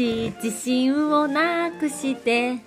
[0.00, 2.58] し自信をなくして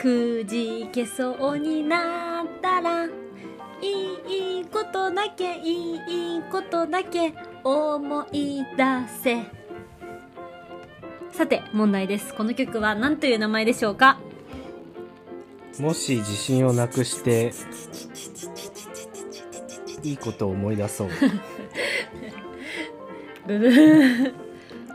[0.00, 5.96] くじけそうになったらいいことだけい
[6.38, 8.84] いことだけ思い出
[9.22, 9.42] せ。
[11.32, 12.34] さて問題です。
[12.34, 14.18] この曲は何という名前でしょうか？
[15.78, 17.52] もし自信をなくして
[20.02, 21.08] いいことを思い出そう。
[23.46, 24.49] ブブー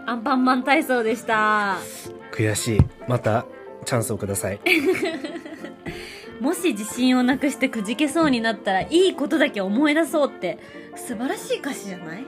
[0.05, 1.77] アンパンマン体操でした。
[2.31, 2.79] 悔しい。
[3.07, 3.45] また
[3.85, 4.59] チャンスをください。
[6.41, 10.59] もし自信をなくしてくじけそうになったらいいことだけ思い出そうって
[10.95, 12.25] 素晴らしい歌詞じゃない？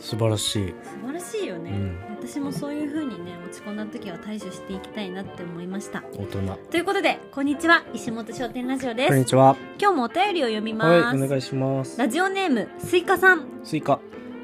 [0.00, 0.74] 素晴らしい。
[0.84, 1.98] 素晴らしいよね、うん。
[2.20, 6.04] 私もそういう風にね落ち込んだ時は対処していきたいなって思いました。
[6.16, 6.56] 大人。
[6.70, 7.82] ということでこんにちは。
[7.92, 9.56] 石本商店ラジオでこんにすちは。
[9.80, 11.98] 今日もお便りを読みます、はいお願いします。
[11.98, 13.44] ラジオネームスイカさん。
[13.64, 13.98] スイカ。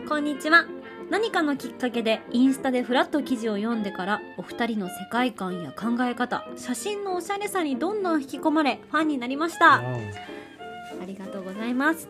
[0.08, 0.66] こんにちは
[1.10, 9.74] 何かのきっかけでインスタでフラット記事を読んでからお二人の世界観や考え方写真のおしゃれさにどんどん引き込まれファンになりました。
[9.76, 9.82] あ
[11.06, 12.08] りがとうございます。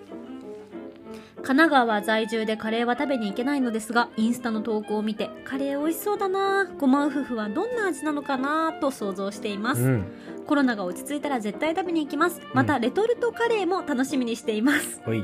[1.37, 10.05] 神奈川在住でカレーは食べに行けないのですがインスタの投稿を見てカレー美味しそうだなごま夫婦はどんな味なのかなと想像しています、うん。
[10.47, 12.41] コロナが落ち着いたら絶対食べに行きます。
[12.55, 15.03] またレトルトカレーも楽しみにしています。
[15.05, 15.23] ほい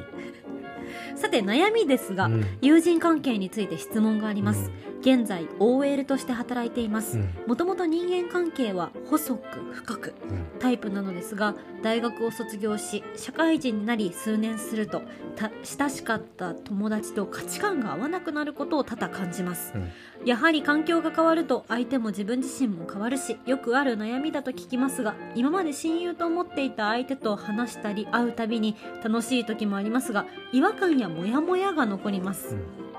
[1.17, 2.47] さて悩みですが、うん。
[2.61, 4.71] 友人関係について質問があります、
[5.01, 7.19] 現在 OL として働いています。
[7.19, 7.29] うん。
[7.47, 10.61] もともと人間関係は細く深くうん。
[10.61, 15.03] タイプなのですが大学を卒業し社会人になり数年すると
[15.37, 19.73] た親しかった友達と価値観が合わなくなることを多々感じます。
[19.75, 19.91] うん。
[20.27, 32.91] やはり環境が変わると相手も自分自身も変わるしよくある悩みだと聞きますが今まで親友と思っていた相手と話したり会うたびに楽しい時もありますが違和感やモヤモヤが残ります、うん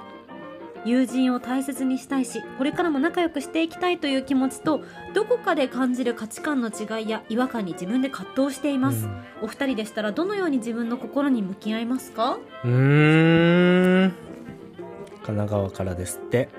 [0.86, 4.82] 友人を大切にしたいしこれからも仲良くしていきたいという気持ちと
[5.14, 9.08] どこかで感じる価値観の違いや違和感に自分で葛藤しています、
[9.42, 12.38] お二人でしたらどのように自分の心に向き合いますか？
[12.64, 14.14] うーん。
[15.24, 16.50] 神奈川からですって。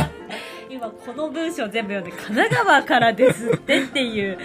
[0.68, 4.38] 今この文章全部読んで神奈川からですってっていう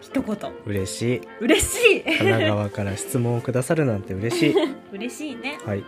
[0.00, 0.36] 一言。
[0.64, 1.20] 嬉しい。
[1.40, 2.02] 嬉しい。
[2.02, 4.54] 神奈川から質問をくださるなんて嬉しい。
[4.92, 5.58] 嬉しいね。
[5.66, 5.84] はい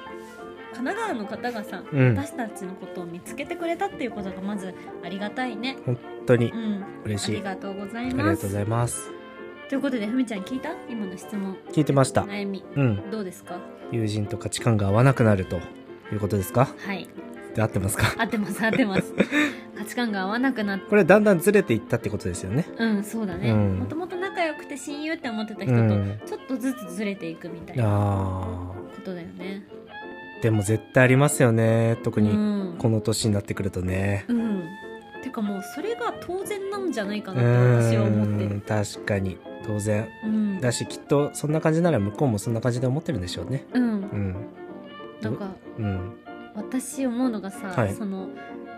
[0.78, 2.14] 神奈川の方がさ、うん。
[2.16, 4.72] 私たちのことを見つけてくれたっていうことがまず
[5.04, 5.76] ありがたいね。
[5.84, 6.84] 本当にうん。
[7.04, 7.34] 嬉しい。
[7.36, 9.10] ありがとうございありますがとうございます。
[9.68, 10.70] ということでふみちゃん聞いた？
[10.88, 11.56] 今の質問。
[11.72, 12.22] 聞いてました。
[12.22, 12.64] 悩み。
[12.76, 13.10] うん。
[13.10, 13.58] どうですか？
[13.90, 15.56] 友人と価値観が合わなくなると
[16.12, 16.68] いうことですか？
[16.78, 17.08] はい。
[17.56, 18.14] で合ってますか？
[18.16, 19.12] 合ってます合ってます。
[19.76, 20.86] 価値観が合わなくなって。
[20.88, 22.66] これだんだんずれていったってことですよね。
[22.78, 23.50] うんそうだね。
[23.50, 23.78] うん。
[23.80, 26.20] もともと仲良くて親友って思ってた人とうん。
[26.24, 29.64] ちょっとずつずれていくみたいなあことだよね。
[29.70, 29.77] ー
[30.42, 31.96] でも絶対ありますよね。
[32.04, 32.76] 特うにん。
[32.78, 34.24] この年になってくるとね。
[34.28, 34.62] うん。
[35.22, 37.44] てかもうそれが当然なんじゃないかうなっ
[37.82, 39.36] て私は思って確かに。
[39.66, 40.08] 当然。
[40.24, 40.60] うん。
[40.60, 43.66] だしきっとそんな感じなら向こうもそんな感じで思ってるんでしょうね。
[43.74, 43.82] うん。
[43.82, 44.36] うん。
[45.20, 45.48] なんか
[45.78, 46.12] うん。
[46.54, 47.94] 私思うのがさ、はい。
[47.94, 48.28] その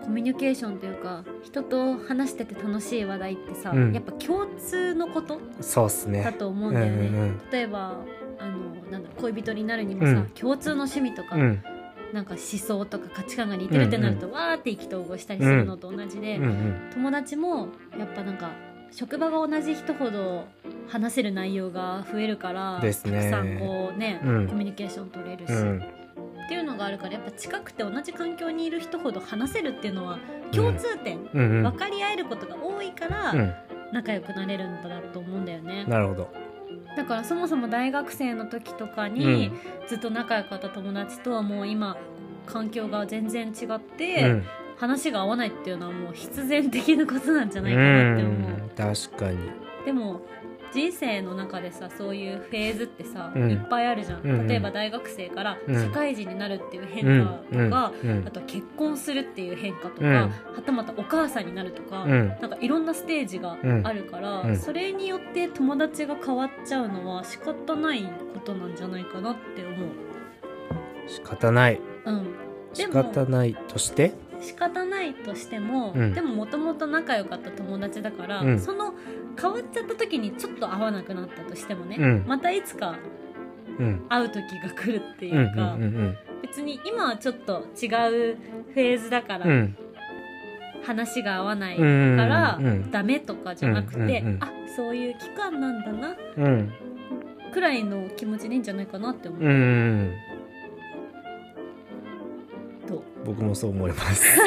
[0.03, 7.97] コミュニケーションというか人と話してて楽しい話題ってさ、うんやっぱ共通のことそうっすねだと思ううんんだよね、うん例えば
[8.39, 10.27] あのなんだ恋人になるにもさ、うん。
[10.31, 11.43] 共通の趣味とか、うん。
[11.43, 11.63] うん
[12.13, 16.45] なんか思想とか価値観が似てるってなると、わーって意気投合したりするのと同じで、うん。
[16.45, 16.91] うん。
[16.93, 18.51] 友達もやっぱなんか
[18.91, 20.49] 職場が同じ人ほど
[20.89, 23.13] 話せる内容が増えるからですね。
[23.13, 24.49] たくさんこうね、うん。
[24.49, 25.79] コミュニケーション取れるし、うん。
[25.79, 30.19] っていうのがあるからやっぱ近くて同じ環境にいる人ほど話せるっていうのは
[30.51, 31.51] 共通点、うん。
[31.59, 31.63] うん。
[31.63, 33.55] 分かり合えることが多いからうん。
[33.93, 36.33] 仲良くなれるんだと思うんだよね、なるほど
[37.01, 39.53] だからそもそも大学生の時とかうにん。
[39.89, 41.97] ずっと仲良かった友達とはもう今
[42.47, 44.45] 環境が全然違っうて、ん。
[44.77, 49.39] 話が合わないっていうのはもう必然的なことなんじゃないかなって思う、うん確かに。
[49.85, 50.21] でも
[50.73, 53.51] 人生の中でさそういうフェーズってさ、うん。
[53.51, 54.47] いっぱいあるじゃん、うんうん。
[54.49, 55.75] 例えば大学生からうん。
[55.75, 60.15] 社会人になるっていう変うん化とか、うんあとは結婚するっていう変化とか、うん。
[60.15, 60.31] は
[60.65, 62.29] たまたお母さんになるとか、うん。
[62.29, 68.03] なんかいろんなステージがあるから、それによって友達が変わっちゃうのは仕方ない
[68.35, 69.89] ことなんじゃないかなって思う。
[71.09, 71.81] 仕方ない。
[72.05, 72.31] うん、で
[72.75, 74.15] 仕も方ないとして？
[74.41, 76.15] 仕方ないとしても、うん。
[76.15, 78.59] でももともと仲良かった友達だから、うん。
[78.59, 78.95] その
[79.41, 82.25] 変わっちゃった時にちょっと会わなくなったとしてもね、うん。
[82.27, 82.97] またいつか
[83.79, 84.05] うん。
[84.09, 86.17] 会う時が来るっていうんうんうか、うん。
[86.43, 89.53] 別に今はちょっと違うフェーズだから、うん。
[89.53, 89.77] うん
[90.83, 96.73] 話が合わないうんから、うんダメとかじゃなくて、うんうんうんあそういう期間なんだなうん。
[97.53, 100.15] くらいの気持ちでいいんじゃないかなって思う、うん
[102.87, 104.27] と僕もそう思います。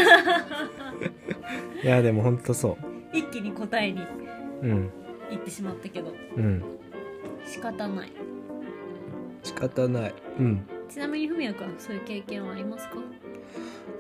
[1.84, 2.78] いやでもほんとそ
[3.14, 4.00] 一気に答えに
[4.64, 4.90] ううん。
[5.32, 6.14] 行ってしまったけど。
[6.38, 6.64] うん
[7.46, 8.12] 仕方ない。
[9.44, 10.14] 仕方ない。
[10.40, 10.66] うん。
[10.90, 12.96] ちなみにふみやくんはそういう経験はありますか？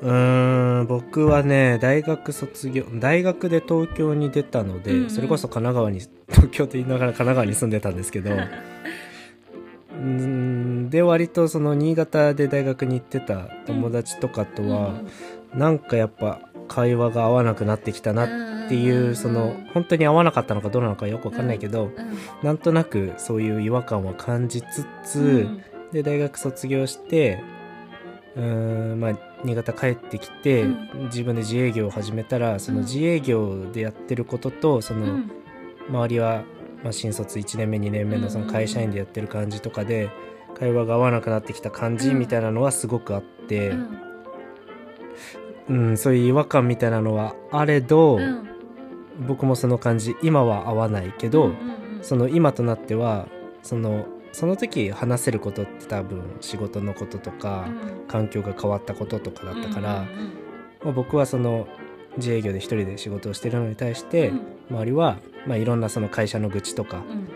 [0.02, 5.10] うーん僕はね大学卒業大学で東京に出たので、うんうん。
[5.10, 6.00] それこそ神奈川に
[6.30, 15.02] 東京と言いながら神奈川に住んでたんですけど うーんで割とその新潟で大学に行ってた友達とかとは、
[15.54, 18.28] なんかやっぱ会話が合わなくなってきたなっ
[18.70, 21.92] ていうその本当に合わなかったのかどうなのかよくわかんないけど、
[22.42, 25.64] うなんとなくそういう違和感を感じつつ、うん
[25.94, 27.40] で大学卒業して
[28.36, 29.14] うーんまあ
[29.44, 31.06] 新潟帰ってきて、うん。
[31.06, 35.32] 自分で自営業を始めたらその自営業でやってることとその、うん。
[35.90, 36.44] 周りは、
[36.82, 40.10] まあ、新卒1年目2年目のその会社員でやってる感じとかで
[40.58, 42.20] 会話が合わなくなってきた感じうん。
[42.20, 43.88] みたいなのはすごくあって、う
[45.70, 48.50] うんんそういう違和感みたいなのはあれど、うん
[49.20, 51.52] 僕もその感じ今は合わないけど、
[52.02, 53.28] その今となっては
[53.62, 58.08] そのその時話せることって多分仕事のこととか、うん。
[58.08, 60.06] 環境が変わったこととかだったから、
[60.84, 61.68] まあ、僕はその
[62.18, 64.42] 自営業で一人で仕事をしてるのに対して、うん。
[64.72, 67.28] 周りは、まあ、いろんなその会社の愚痴とか、うん。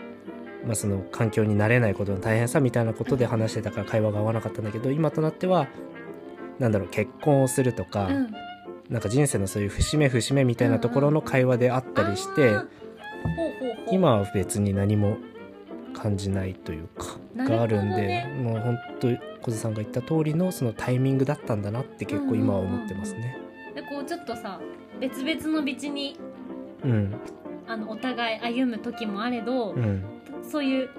[0.66, 5.68] まあ、その環境に慣れないことの大変さみたいなことで話してたから会話が合わなかったんだけど今となっては
[6.58, 8.34] なんだろう結婚をするとか、うん
[8.88, 12.56] なんか人生のそういう節目節目みたいなところの会話であったりして、
[13.90, 15.18] 今は別に何も
[15.94, 19.08] 感じないというかがあるんでもう本当
[19.42, 23.36] 小津さんが言った通りのそのタイミングだったんだなって結構今は思ってますね。
[23.74, 24.60] でこうちょっとさ
[25.00, 26.18] 別々の道に
[26.84, 27.14] うん。
[27.66, 30.02] あのお互い歩む時もあれど、うん。
[30.42, 30.90] そういう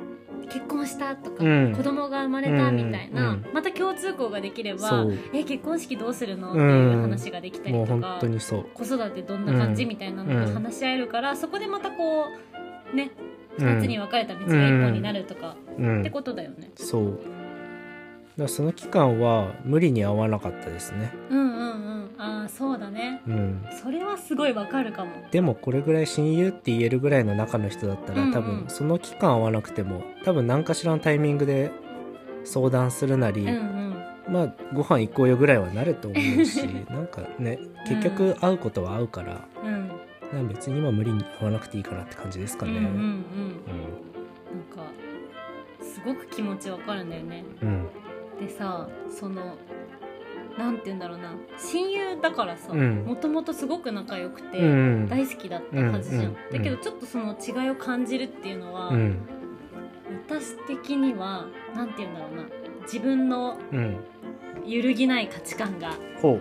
[0.49, 1.73] 結婚したとか、うん。
[1.75, 3.45] 子供が生まれたみたいな、うん。
[3.53, 6.51] また共通項ができればえ結婚式どうするの？
[6.51, 8.19] っていう話ができたりとか。
[8.73, 12.25] 子育てどんな感じうんみたいなのが話し合えるから、そこでまたこ
[12.93, 13.11] うね
[13.57, 16.01] うん2つに分かれた道が一本になるとか、うん。
[16.01, 16.71] ってことだよね。
[16.75, 17.19] そう
[18.39, 21.11] だその期間は無理に合わなかったですね。
[21.29, 22.09] うんうんうん。
[22.17, 23.21] ああそうだね。
[23.27, 23.65] うん。
[23.81, 25.11] それはすごいわかるかも。
[25.31, 28.33] でもこれぐらい親友って言えるぐらいの仲の人だったら、うんうん。
[28.33, 31.71] 多分その期間合わなくても多分何かしらのタイミングで
[32.43, 34.33] 相談するなり、うんうん。
[34.33, 39.87] まあご飯行こうよぐらいはなると思うし なんかね結局会うことは会うから、うん。
[40.33, 42.73] なんか別に今無理に会わなくていいかなって感じですかね。
[42.73, 42.83] うんうん。
[42.83, 42.95] うん。
[42.95, 43.15] なん
[44.75, 44.91] か
[45.81, 47.43] すごく気持ちわかるんだよね。
[47.61, 47.87] うん
[48.39, 49.57] でさその
[50.57, 51.35] なんて言うんだろうな。
[51.57, 53.05] 親友だからさうん。
[53.05, 54.59] もともとすごく仲良くて、
[55.07, 59.17] 大好きだったはずじゃん、うんうんだけどちょっとその違いを感じるっていうのは、うん。
[60.27, 62.43] 私的にはなんて言うんだろうな。
[62.83, 63.97] 自分のうん。
[64.65, 65.93] 揺るぎない価値観が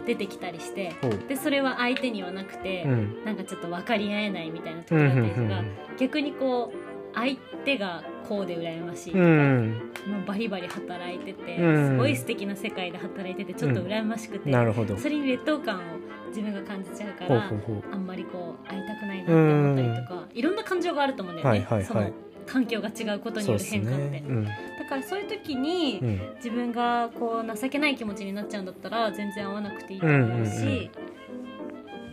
[0.04, 0.92] 出てきたりして
[1.28, 3.24] でそれは相手にはなくて、うん。
[3.24, 5.96] なんかちょっと分かり合えないみたいな時うんだったりとか、うん。
[5.98, 9.68] 逆にこう相手がこうで羨ましいとうか、ん。
[10.06, 11.88] もうバリバリ働いてて、うん。
[11.90, 14.96] すごい素敵な世界で働いててちょっと羨ましくて、なるほど。
[14.96, 15.80] それに劣等感を
[16.28, 17.50] 自分が感じちゃうから
[17.90, 21.84] あんまりこう会いたくないなって思ったりとか、いろんな感情があると思うんだよね、はいはいはい。
[21.86, 22.10] その
[22.46, 24.24] 環境が違うことによる変化って、ね。
[24.26, 24.44] うん。
[24.44, 24.50] だ
[24.88, 30.90] からそういう時に、うん自分がこう情けない気持ちになっちゃうんだったら全然会わなくていいと思うし、うんうんうん。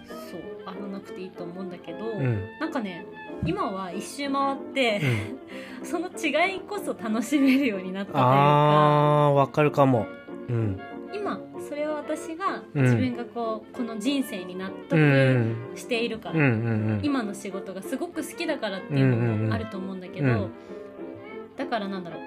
[0.08, 2.50] そう会わなくていいと思うんだけど、うん。
[2.60, 3.06] なんかね
[3.46, 5.02] 今は一周回って
[5.82, 5.86] う、ん。
[5.86, 9.28] その違いこそ楽しめるようになったというか。
[9.28, 10.08] あーわかるかも。
[10.50, 10.80] うん。
[11.14, 12.84] 今それは私がうん。
[12.84, 16.40] 自分がこう、この人生に納う得んしているから、うん。
[16.40, 16.52] うんう
[16.96, 19.16] ん今の仕事がすごく好きだからっていうの
[19.48, 20.52] もあると思うんだけど、うんうんうん。
[21.58, 22.20] だからなんだろう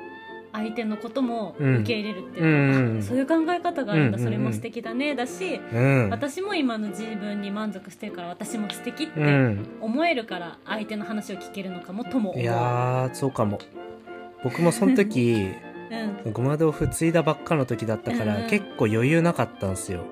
[0.52, 1.76] 相手のこともうん。
[1.78, 2.72] 受け入れるっていう。
[2.72, 2.98] か、うん。
[2.98, 4.24] あそういう考え方があるんだ、うん。
[4.24, 5.14] それも素敵だね。
[5.14, 6.10] だし、うん。
[6.10, 9.66] 私も今の自分に満足してるから私も素敵ってうん。
[9.80, 12.42] 思えるから相手の話を聞けるのかもとも思う。
[12.42, 13.58] いやーそうかも。
[14.44, 15.48] 僕もその時
[16.24, 16.32] うん。
[16.32, 20.04] ごま豆腐継いだばっかの時だったから、うん結構余裕なかったんですよ。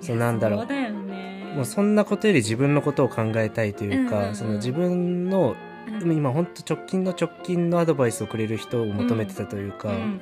[0.00, 0.58] そうなんだろう。
[0.60, 1.52] そうだよね。
[1.56, 4.34] もうそんなことより自分のことを考えたいというか、うんうんうん。
[4.34, 5.54] その自分の
[6.02, 6.12] うん。
[6.12, 10.20] 今本当直近の直近のアドバイスをくれる人を求めてたというか、うん。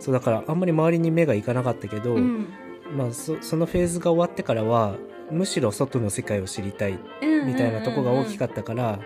[0.00, 2.48] そうだからあんまり周りに目がいかなかったけど、うん。
[2.96, 4.96] まあ、そそのフェーズが終わってからは
[5.30, 6.98] むしろ外の世界を知りたい
[7.44, 8.98] みたいなとこが大きかったから、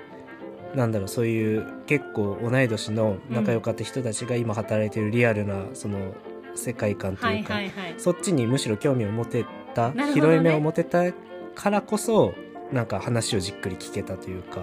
[0.74, 6.14] なんだろうそういう結構同い年の仲良かった人たちが今働いてるリアルなその
[6.54, 10.12] 世界観とはいいうか、はいはいそっちにむしろ興味を持てた、ね。
[10.12, 11.12] 広い目を持てた
[11.54, 12.34] からこそ
[12.72, 14.62] なんか話をじっくり聞けたというか、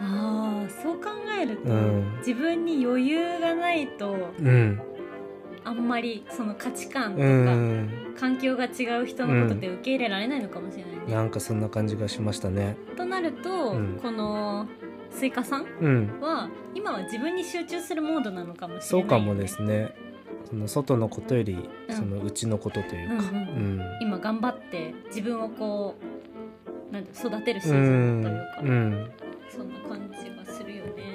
[0.00, 2.16] ああそう考えると、うん。
[2.18, 4.80] 自分に余裕がないとうん、
[5.64, 8.14] あんまりその価値観とうか、ん。
[8.18, 12.76] 環境が違う人のことって受け入れられないのかもしれないね、なんかそんな感じがしましたね。
[12.96, 13.98] となると、うん。
[14.00, 14.66] この
[15.10, 16.20] スイカさんうん。
[16.20, 19.94] は今は自分に集中するモードなのかもしれない、そうかもですね。
[20.44, 21.94] その外のことよりうん。
[21.94, 23.14] その内のことというか。
[23.14, 23.38] うんうんう
[23.82, 23.82] ん。
[24.00, 25.94] 今頑張って自分をこ
[26.90, 28.22] うなんて育てるシーズン
[28.58, 29.06] というん。
[29.06, 29.27] か、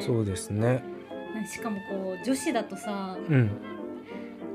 [0.06, 0.84] そうですね。
[1.48, 3.50] しかもこう女子だとさうん。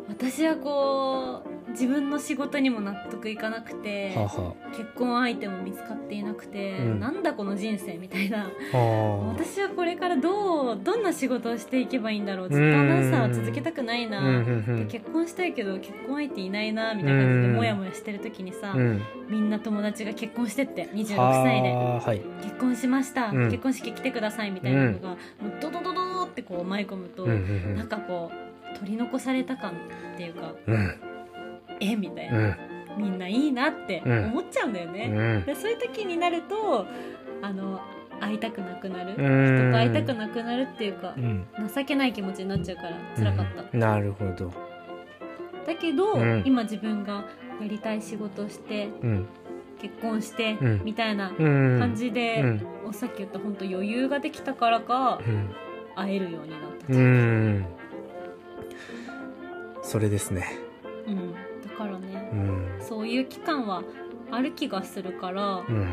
[0.08, 1.47] 私はこう
[1.78, 7.00] 自分の仕事にも納得いかなくてはは結婚相手も見つかっていなくて、うん。
[7.00, 8.50] なんだこの人生みたいな。
[8.72, 12.48] は私はこれからどうどんな仕事をしていけばいいんだろう。
[12.50, 14.44] ずっとアナウンサーは続けたくないな、
[14.88, 17.56] 結婚したいけど結婚相手いないなみたいな感じでうん。
[17.56, 18.80] モヤモヤしてる時にさ、うん。
[18.80, 22.22] うんみんな友達が結婚してって26は歳であはい。
[22.42, 23.50] 結婚しました、うん。
[23.50, 25.18] 結婚式来てくださいみたいなのが、もう
[25.60, 28.32] ドドドドドってこう舞い込むと、うんうんなんかこ
[28.74, 31.07] う取り残された感っていうかうんうん
[31.80, 31.96] え？
[31.96, 32.42] みたいな、う
[33.00, 33.02] ん。
[33.02, 34.24] みんないいなってうん。
[34.26, 35.44] 思っちゃうんだようね、ん。
[35.44, 36.86] でそういう時になると
[37.42, 37.80] あの
[38.20, 39.56] 会いたくなくなる、うん。
[39.56, 41.46] 人と会いたくなくなるっていうかう、ん。
[41.74, 43.78] 情けない気持ちになっちゃうから辛かった、うん。
[43.78, 44.52] なるほど。
[45.66, 46.42] だけど、うん。
[46.44, 47.24] 今自分が
[47.60, 49.26] やりたい仕事をしてうん。
[49.80, 50.84] 結婚して、うん。
[50.84, 51.78] みたいなうん。
[51.78, 52.66] 感じで、うん。
[52.88, 55.50] おさっき言った本当余裕ができたからかうん。
[55.94, 57.66] 会えるようになった、うん。
[59.82, 60.46] それですね。
[61.06, 61.32] うん。
[61.32, 61.38] だ
[61.78, 62.30] からね。
[62.32, 62.76] うん。
[62.80, 63.82] そういう期間は
[64.30, 65.88] ある気がするからう、ん。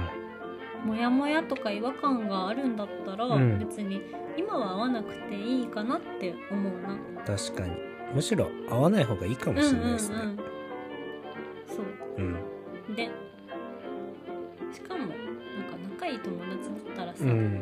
[0.85, 3.59] モヤモヤとか違和感があるんだったら、うん。
[3.59, 4.01] 別に
[4.37, 6.97] 今は会わなくていいかなって思うな。
[7.25, 7.71] 確かに。
[8.13, 10.15] むしろ会わない方がいいかもしれないですね。
[10.15, 11.85] うんうんうん、そう。
[12.17, 12.95] うん。
[12.95, 13.09] で
[14.73, 15.15] しかもなんか
[15.91, 17.61] 仲いい友達だったらさ、うん。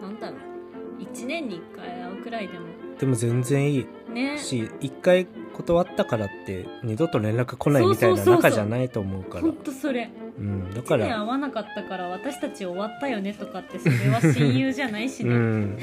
[0.00, 1.02] なんだろう。
[1.02, 2.66] 1年に1回会うくらいでも。
[2.98, 3.86] でも全然いい。
[4.12, 4.38] ね。
[4.38, 5.26] し一回
[5.58, 9.42] 断ったからって二度と連絡来ないみたいな仲じゃないと思うから。
[9.42, 10.40] ほんとそれう。
[10.40, 11.06] んだ1年から。
[11.06, 15.76] 会わなかったから私たち終わったよねとかってそれは親友じゃないしうね、ん。
[15.76, 15.82] だ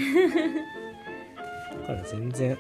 [1.88, 2.58] から全然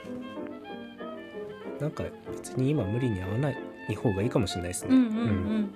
[1.80, 4.96] なんか別に今無理に会わない方がいいかもしれないですね。
[4.96, 5.76] うんうんうん、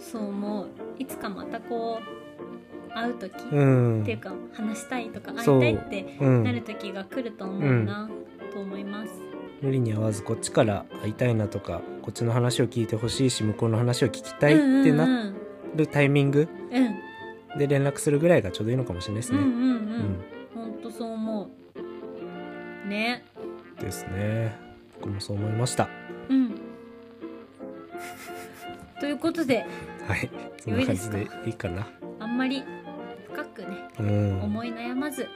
[0.00, 0.68] そう思う。
[0.98, 2.00] いつかまたこ
[2.88, 4.02] う会う時、うん。
[4.02, 6.42] っていうか話したいとか会いたいってうん。
[6.42, 8.10] なる時が来ると思うな、
[8.52, 9.29] と思います
[9.62, 15.34] 無理に会わずこっちから会いたいなとかこっちの話を聞いてほしいし向こうの話を聞きたいってなうん
[15.76, 16.80] るタイミングう
[17.54, 19.38] んで連絡するぐらいがちょうどいいのかもしれないですね。
[19.38, 20.16] うんうんうんうん
[20.54, 21.50] ほんとそう思
[22.84, 23.24] うね
[23.80, 24.56] ですね。
[25.00, 25.88] 僕もそう思いました。
[26.28, 26.54] うん
[29.00, 29.66] ということで
[30.06, 30.30] はい。
[30.62, 31.86] そんな感じでいいかな。
[32.18, 32.62] あんまり
[33.32, 34.42] 深くねうん。
[34.42, 35.26] 思い悩まず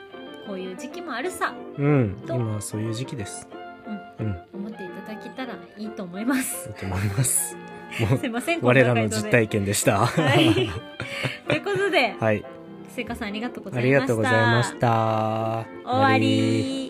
[0.46, 2.16] こういう時期もあるさうん。
[2.26, 3.48] と今はそういう時期です。
[3.86, 4.26] うん。
[4.26, 7.56] い思っていただけたらいいと思いますいと思います。
[8.18, 10.06] すいません我らの実体験でした。
[10.06, 10.70] はい
[11.46, 12.44] ということではい。
[12.88, 15.66] せいかさんありがとうございましたありがとうございました。
[15.84, 16.83] 終わり